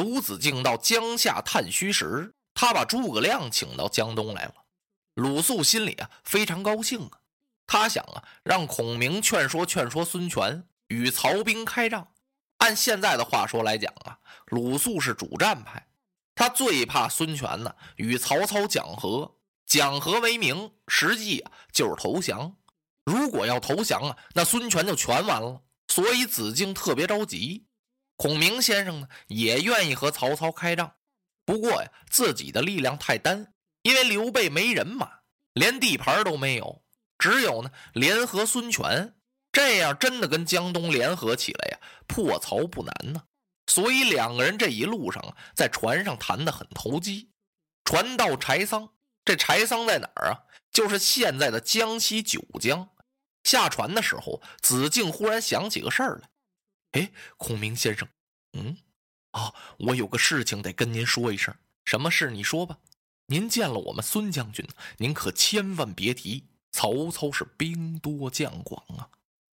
[0.00, 4.54] 鲁子敬到江夏探虚实，他把诸葛亮请到江东来了。
[5.12, 7.20] 鲁肃心里啊非常高兴啊，
[7.66, 12.08] 他想啊让孔明劝说劝说孙权与曹兵开仗。
[12.56, 15.86] 按现在的话说来讲啊，鲁肃是主战派，
[16.34, 19.30] 他最怕孙权呢与曹操讲和，
[19.66, 22.56] 讲和为名，实际啊就是投降。
[23.04, 25.60] 如果要投降啊，那孙权就全完了。
[25.88, 27.66] 所以子敬特别着急。
[28.20, 30.92] 孔明先生呢也愿意和曹操开仗，
[31.46, 35.20] 不过呀，自己的力量太单，因为刘备没人马，
[35.54, 36.82] 连地盘都没有，
[37.16, 39.14] 只有呢联合孙权，
[39.50, 43.22] 这样真的跟江东联合起来呀，破曹不难呢。
[43.66, 47.30] 所以两个人这一路上啊，在船上谈得很投机。
[47.86, 48.90] 船到柴桑，
[49.24, 50.44] 这柴桑在哪儿啊？
[50.70, 52.90] 就是现在的江西九江。
[53.44, 56.28] 下船的时候，子敬忽然想起个事儿来。
[56.92, 58.08] 哎，孔明先生，
[58.52, 58.76] 嗯，
[59.30, 61.54] 啊，我有个事情得跟您说一声。
[61.84, 62.30] 什么事？
[62.30, 62.78] 你说吧。
[63.26, 64.66] 您见了我们孙将军，
[64.98, 69.08] 您可千万别提曹操是兵多将广啊。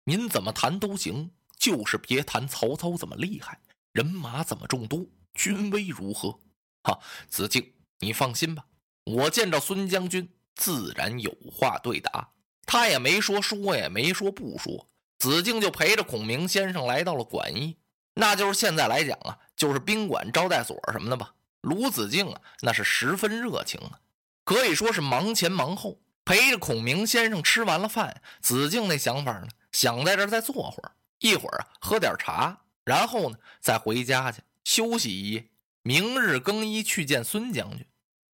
[0.04, 3.60] 您怎么谈都行，就是别谈曹操怎么厉害，
[3.92, 6.40] 人马怎么众多，军威如何。
[6.84, 6.98] 哈，
[7.28, 8.64] 子敬，你放心吧，
[9.04, 12.30] 我见着孙将军，自然有话对答。
[12.64, 14.88] 他也没说说，也没说不说。
[15.18, 17.76] 子敬就陪着孔明先生来到了馆驿，
[18.14, 21.34] 那就是现在来讲啊，就是宾馆、招待所什么的吧。
[21.62, 23.98] 鲁子敬啊，那是十分热情啊，
[24.44, 28.22] 可以说是忙前忙后，陪着孔明先生吃完了饭。
[28.40, 35.48] 子敬那想法呢，想在这儿再坐会儿，一会儿啊喝点茶，然后呢再回家去休息一夜，
[35.82, 37.86] 明日更衣去见孙将军。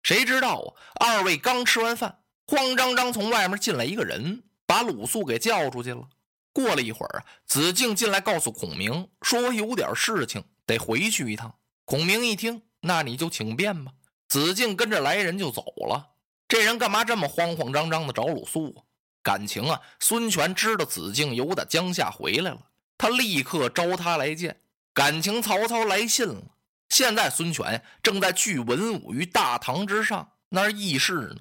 [0.03, 6.07] 谁知道啊，二位刚吃完饭，慌张张从外面进来一个人，把鲁肃给叫出去了。
[6.57, 11.53] 过了一会儿啊，子敬进来告诉孔明说：“有点事情得回去一趟。”
[11.85, 13.91] 孔明一听，那你就请便吧。
[14.27, 16.13] 子敬跟着来人就走了。
[16.47, 18.81] 这人干嘛这么慌慌张张的找鲁肃啊？
[19.21, 22.59] 感情啊，孙权知道子敬由打江夏回来了，
[22.97, 24.59] 他立刻招他来见。
[24.95, 26.41] 感情曹操来信了，
[26.89, 31.35] 现在孙权正在聚文武于大堂之上，那儿议事呢。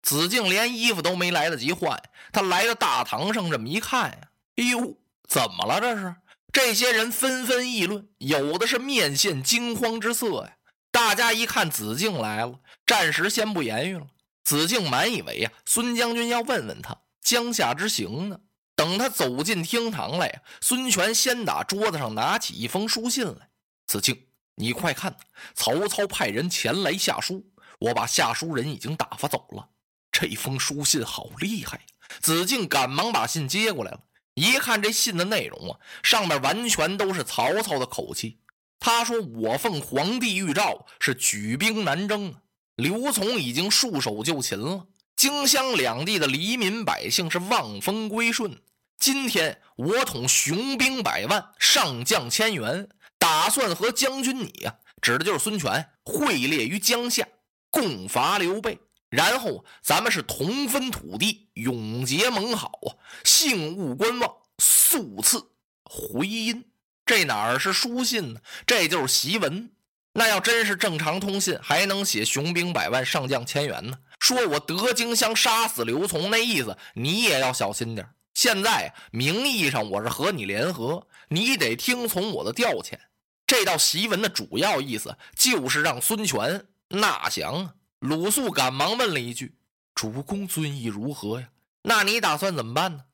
[0.00, 4.29] 子敬连衣服都没来得及换，他来到大堂上这么一看呀。
[4.60, 5.80] 哎呦，怎么了？
[5.80, 6.14] 这是
[6.52, 10.56] 这些人纷纷议论，有的是面现惊慌之色呀。
[10.90, 14.06] 大家一看子敬来了，暂时先不言语了。
[14.44, 18.38] 子敬满以为呀，孙将军要问问他江夏之行呢。
[18.76, 23.48] 等他走进厅堂来，孙权先打桌子上拿起一封书信来。
[23.86, 25.16] 子敬，你快看，
[25.54, 29.70] 曹操派人前来下书，我把下书人已经打发走了。
[30.12, 31.80] 这封书信好厉害！
[32.20, 34.00] 子敬赶忙把信接过来了。
[34.40, 38.38] 一看这信的内容啊，上面完全都是曹操的口气。
[38.78, 42.34] 他说：“我奉皇帝御诏，是举兵南征。
[42.76, 48.58] 刘琮已经束手就擒了，荆襄两地的黎民百姓是望风归顺。
[48.98, 54.72] 今天我统雄兵百万，上将千员，打算和将军你啊，
[55.02, 57.28] 指的就是孙权，会列于江夏，
[57.68, 58.78] 共伐刘备。”
[59.10, 62.88] 然后咱们是同分土地，永结盟好啊！
[63.24, 65.50] 幸勿观望，速赐
[65.84, 66.64] 回音。
[67.04, 68.40] 这哪儿是书信呢？
[68.64, 69.72] 这就是檄文。
[70.12, 73.98] 那要真是正常通信，还能写雄兵百万，上将千员呢？
[74.20, 78.08] 说我得荆襄，杀死刘琮，那意思你也要小心点。
[78.34, 82.98] 现在名义上我是和你联合，你得听从我的调遣。
[83.46, 87.74] 这道檄文的主要意思就是让孙权纳降啊！
[88.00, 89.54] 鲁肃赶忙问了一句
[89.94, 91.48] ：“主公尊意如何呀？
[91.82, 93.04] 那你打算怎么办呢？”！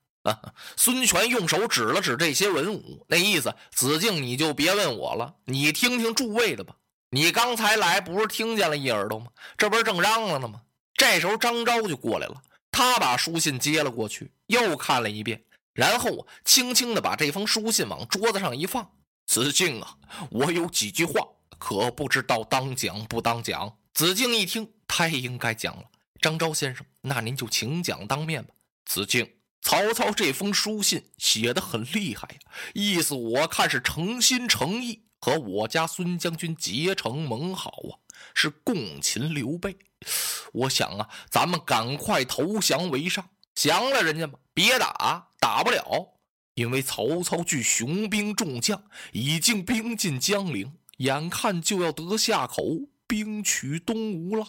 [0.75, 6.75] 孙权用手指了指这些文武，那意思：“子敬，你就别问我了，你听听诸位的吧。
[7.09, 9.27] 你刚才来不是听见了一耳朵吗？
[9.57, 10.61] 这不是正嚷嚷呢吗？”
[10.95, 12.41] 这时候张昭就过来了，
[12.71, 18.89] 他把书信接了过去，又看了一遍，然后轻轻的把这封书信往桌子上一放
[19.27, 19.97] ：“子敬啊，
[20.31, 21.27] 我有几句话，
[21.57, 24.69] 可不知道当讲不当讲。”子敬一听。
[24.87, 25.83] 太应该讲了，
[26.21, 28.53] 张昭先生，那您就请讲当面吧。
[28.85, 29.29] 子敬，
[29.61, 32.39] 曹操这封书信写的很厉害呀，
[32.73, 37.99] 意思我看是诚心诚意和我家孙将军结成盟好啊，
[38.33, 39.77] 是共擒刘备。
[40.53, 46.13] 我想啊，咱们赶快投降为上，降了人家吧，别打，打不了，
[46.53, 52.63] 因为曹操聚雄兵众将，已经兵进江陵，眼看就要得下口，
[53.05, 54.47] 兵取东吴了。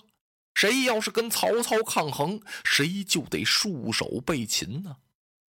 [0.59, 4.97] 谁要是跟曹操抗衡，谁就得束手被擒呢。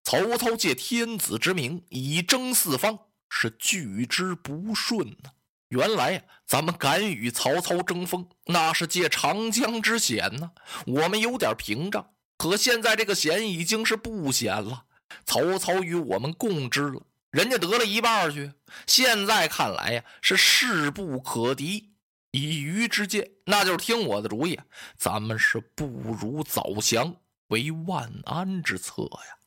[0.03, 5.31] 曹操借天子之名以征四方，是拒之不顺呢。
[5.69, 10.51] 原来呀，咱们敢与曹操争锋，那是借长江之险呢。
[10.85, 14.83] 我们有点屏障，可现在这个险已经是不险了。
[15.25, 17.01] 曹操与我们共之了，
[17.31, 18.51] 人家得了一半去。
[18.85, 21.93] 现在看来呀，是势不可敌。
[22.31, 24.59] 以愚之见，那就是听我的主意。
[24.97, 27.15] 咱们是不如早降，
[27.47, 29.37] 为万安之策呀。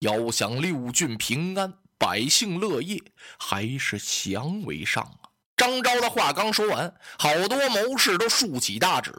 [0.00, 3.00] 要想六郡平安，百姓乐业，
[3.38, 5.30] 还是降为上啊。
[5.56, 9.12] 张昭的话刚说完，好多谋士都竖起大指：“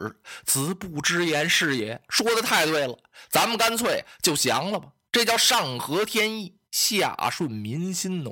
[0.44, 2.98] 子不知言是也，说的太对了，
[3.30, 4.92] 咱们干脆就降了吧。
[5.10, 8.30] 这叫上合天意，下顺民心呢。”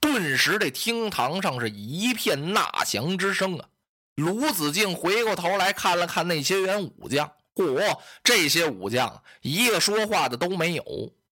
[0.00, 3.68] 顿时，这厅堂上是一片纳降之声啊！
[4.16, 10.84] 卢子敬回过头来看了看那些员武将，嚯，这些武将一个说话的都没有，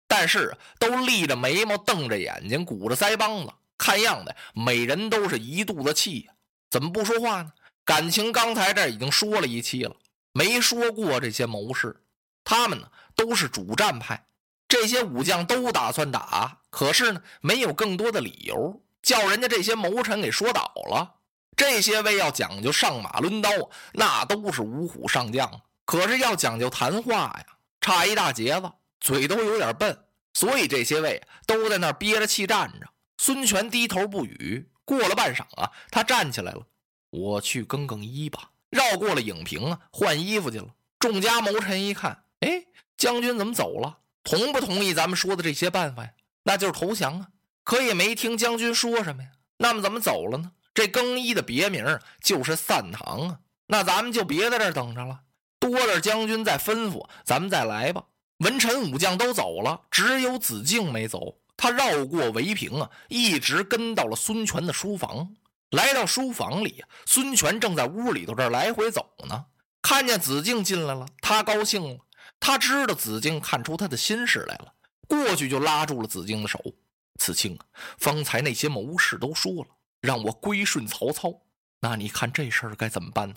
[0.08, 3.54] 但是都立着眉毛，瞪着眼睛，鼓着腮帮子。
[3.78, 6.34] 看样子，每人都是一肚子气呀！
[6.70, 7.52] 怎么不说话呢？
[7.84, 9.96] 感情刚才这已经说了一期了，
[10.32, 12.02] 没说过这些谋士。
[12.46, 14.26] 他们呢都是主战派，
[14.68, 21.16] 这些武将都打算打，可是呢没有更多的理由，叫人家这些谋臣给说倒了。
[21.56, 23.50] 这些位要讲究上马抡刀，
[23.94, 27.46] 那都是五虎上将，可是要讲究谈话呀，
[27.80, 29.98] 差一大截子，嘴都有点笨，
[30.34, 32.88] 所以这些位都在那憋着气站着。
[33.18, 36.66] 孙权低头不语，过了半晌啊，他站起来了。
[37.12, 38.50] 我去更更衣吧。
[38.70, 40.68] 绕过了影屏啊，换衣服去了。
[40.98, 42.66] 众家谋臣一看，哎，
[42.98, 44.00] 将军怎么走了？
[44.24, 46.10] 同不同意咱们说的这些办法呀？
[46.44, 47.28] 那就是投降啊。
[47.64, 49.30] 可也没听将军说什么呀。
[49.58, 50.52] 那么怎么走了呢？
[50.74, 53.40] 这更衣的别名就是散堂啊。
[53.68, 55.20] 那咱们就别在这儿等着了，
[55.60, 58.04] 多了将军再吩咐，咱们再来吧。
[58.40, 61.38] 文臣武将都走了，只有子敬没走。
[61.56, 65.36] 他绕过围屏啊，一直跟到了孙权的书房。
[65.70, 69.46] 来到书房里孙权正在屋里头这来回走呢。
[69.82, 71.98] 看见子敬进来了，他高兴了。
[72.40, 74.74] 他知道子敬看出他的心事来了，
[75.08, 76.60] 过去就拉住了子敬的手
[77.18, 77.66] ：“子敬啊，
[77.98, 79.68] 方才那些谋士都说了，
[80.04, 81.42] 让我归顺曹操。
[81.80, 83.36] 那你看这事儿该怎么办呢？”“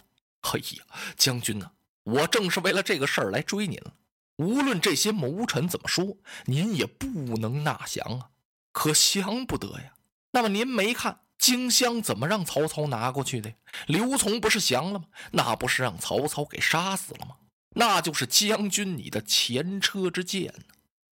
[0.52, 0.84] 哎呀，
[1.16, 1.70] 将军呢？
[2.02, 3.94] 我正是为了这个事儿来追您了。”
[4.36, 7.06] 无论这些谋臣怎么说，您也不
[7.38, 8.28] 能纳降啊！
[8.72, 9.94] 可降不得呀。
[10.32, 13.54] 那么您没看荆襄怎么让曹操拿过去的？
[13.86, 15.06] 刘琮不是降了吗？
[15.32, 17.36] 那不是让曹操给杀死了吗？
[17.70, 20.52] 那就是将军你的前车之鉴。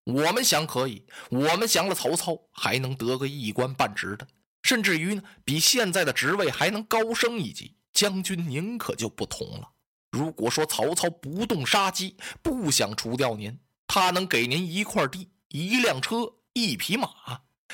[0.04, 4.28] 我们降可以，我们降了曹操，还能得个一官半职的，
[4.64, 7.76] 甚至于呢，比现在的职位还能高升一级。
[7.92, 9.70] 将军您可就不同了。
[10.10, 13.56] 如果说曹操不动杀机，不想除掉您，
[13.86, 17.08] 他能给您一块地、一辆车、一匹马，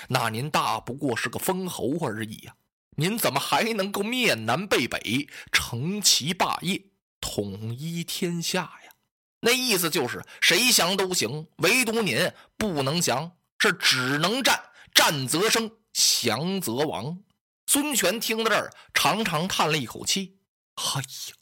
[0.09, 2.55] 那您大不过是个封侯而已呀！
[2.97, 6.83] 您怎么还能够面南背北，成其霸业，
[7.19, 8.93] 统一天下呀？
[9.41, 14.61] 那意思就是谁降都行，唯独您不能降，是只能战，
[14.95, 17.19] 战则生，降则亡。
[17.67, 20.39] 孙权听到这儿，长长叹了一口气
[20.77, 21.37] ：“哎呀！”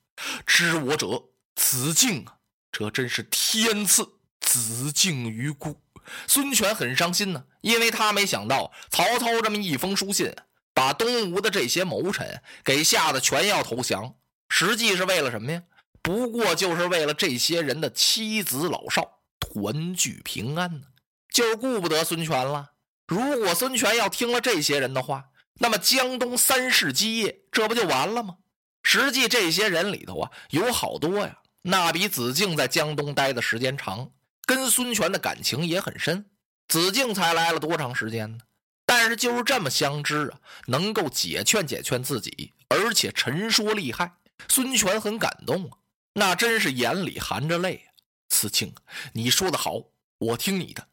[0.44, 1.24] 知我者，
[1.54, 2.38] 子敬啊！
[2.72, 5.80] 这真是天赐子敬于孤。
[6.26, 10.34] 孙权很伤心呢，因为他没想到曹操这么一封书信，
[10.74, 14.16] 把东吴的这些谋臣给吓得全要投降。
[14.48, 15.62] 实际是为了什么呀？
[16.02, 20.86] 不过就是为了这些人的妻子老少团聚平安呢，
[21.32, 22.72] 就是顾不得孙权了。
[23.08, 28.36] 如果孙权要听了这些人的话，那么江东三世基业，这不就完了吗？
[28.82, 34.10] 实际这些人里头啊，有好多呀，那比子敬在江东待的时间长，
[34.44, 36.26] 跟孙权的感情也很深。
[36.68, 38.38] 子敬才来了多长时间呢？
[38.84, 44.12] 但是就是这么相知啊，能够解劝解劝自己，而且陈说厉害，
[44.48, 45.78] 孙权很感动啊，
[46.12, 47.88] 那真是眼里含着泪啊。
[48.28, 48.74] 子敬，
[49.14, 49.82] 你说的好，
[50.18, 50.86] 我听你的。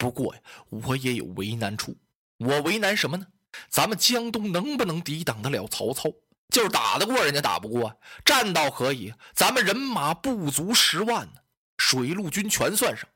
[0.00, 0.40] 不过呀，
[0.70, 1.94] 我也有为难处。
[2.38, 3.26] 我为难什么呢？
[3.68, 6.08] 咱们江东能不能抵挡得了曹操？
[6.48, 11.42] 就是打得过人家打不过，战倒可以，咱们人马不足十万呢，
[11.76, 13.06] 水陆军全算上。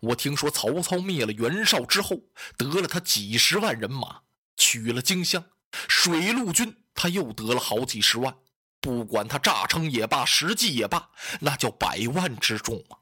[0.00, 2.18] 我听说曹操灭了袁绍之后，
[2.56, 4.22] 得了他几十万人马，
[4.56, 5.44] 取了荆襄，
[5.88, 8.34] 水陆军他又得了好几十万。
[8.80, 11.08] 不管他诈称也罢，实际也罢，
[11.38, 12.98] 那叫百万之众啊！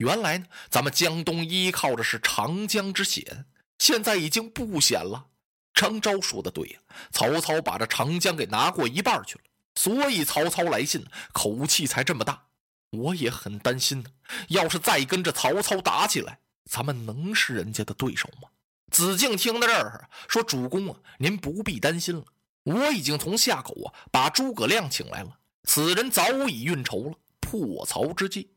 [0.00, 3.44] 原来呢，咱们江东依靠的是长江之险，
[3.78, 5.26] 现在已经不险了。
[5.74, 6.80] 张昭说的对呀，
[7.12, 9.42] 曹操把这长江给拿过一半去了，
[9.74, 12.46] 所以曹操来信口气才这么大。
[12.90, 14.10] 我也很担心呢，
[14.48, 18.48] 要是再跟着曹操打起来，咱们能是人家的对手吗？
[18.90, 22.24] 子敬听到这儿说：“主公啊，您不必担心了，
[22.62, 28.50] 我已经从夏口啊把诸葛亮请来了，此人早已运筹了破曹之计。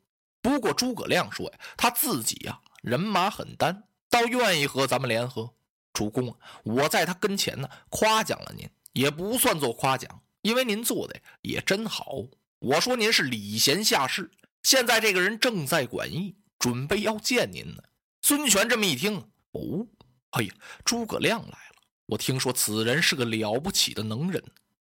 [0.43, 5.55] 不过诸葛亮说呀，他自己呀人马很单，倒愿意和咱们联合。
[5.93, 12.17] 主公啊，我在他跟前呢夸奖了您，也不算做夸奖，因为您做的也真好。
[12.59, 14.29] 我说您是礼贤下士，
[14.63, 17.83] 现在这个人正在馆驿，准备要见您呢。
[18.21, 19.15] 孙权这么一听，
[19.51, 19.87] 哦，
[20.31, 21.81] 哎呀，诸葛亮来了！
[22.07, 24.43] 我听说此人是个了不起的能人。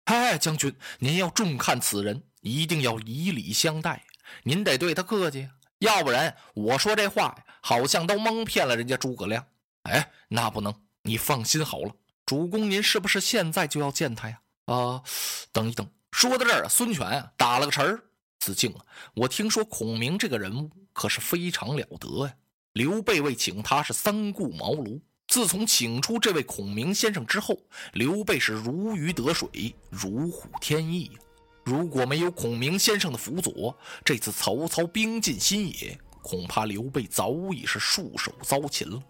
[0.05, 4.05] 哎，将军，您要重看此人，一定要以礼相待。
[4.43, 9.45] 您得对他客气，要不然我说这话，好像都蒙骗了人家诸葛亮。
[9.83, 11.91] 哎，那不能，你放心好了，
[12.25, 14.39] 主公，您是不是现在就要见他呀？
[14.65, 15.03] 啊，
[15.51, 15.87] 等一等。
[16.11, 18.03] 说到这儿，孙权打了个沉儿。
[18.39, 22.33] 子敬啊，我听说孔明这个人物可是非常了得呀。
[22.73, 25.01] 刘备为请他是三顾茅庐。
[25.27, 27.57] 自从请出这位孔明先生之后，
[27.93, 31.19] 刘备是如鱼得水，如虎添翼呀。
[31.65, 39.01] 如果没有孔明先生的辅佐，这次曹操兵进新野，恐怕刘备早已是束手遭擒了。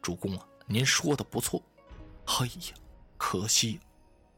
[0.00, 1.60] 主公啊，您说的不错。
[2.26, 2.74] 哎呀，
[3.16, 3.80] 可惜，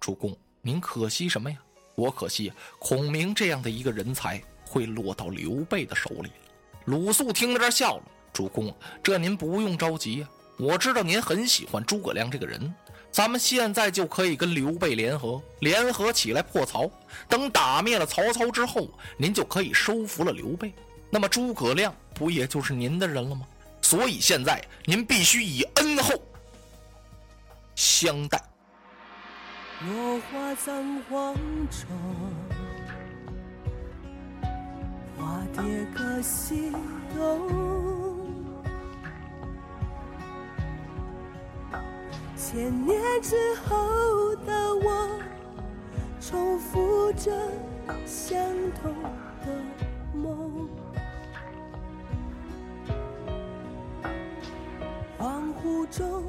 [0.01, 1.59] 主公，您可惜什么呀？
[1.95, 6.31] 我可惜孔明这样的一个人才会落到刘备的手里。
[6.87, 8.03] 鲁肃听到这笑了。
[8.33, 10.29] 主公，这您不用着急呀。
[10.59, 12.75] 我知道您很喜欢诸葛亮这个人，
[13.17, 16.87] 咱们现在就可以跟刘备联合，联合起来破曹。
[17.27, 20.71] 等打灭了曹操之后，您就可以收服了刘备。
[21.09, 23.47] 那么诸葛亮不也就是您的人了吗？
[23.81, 26.13] 所以现在您必须以恩厚
[27.75, 28.39] 相待。
[29.81, 31.35] 落花葬黄
[31.71, 31.89] 冢，
[35.17, 36.71] 花蝶各西
[37.17, 38.06] 东。
[42.49, 45.21] 千年之后的我，
[46.21, 47.33] 重复着
[48.07, 48.39] 相
[48.81, 48.95] 同
[49.45, 49.49] 的
[50.15, 50.69] 梦。
[55.19, 56.23] 恍惚中。